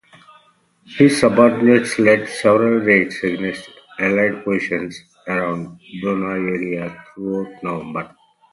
His 0.97 1.19
subordinates 1.19 1.99
led 1.99 2.27
several 2.27 2.79
raids 2.79 3.17
against 3.21 3.69
Allied 3.99 4.43
positions 4.43 4.99
around 5.27 5.79
Buna 6.03 6.39
area 6.43 7.05
throughout 7.13 7.51
November. 7.61 8.09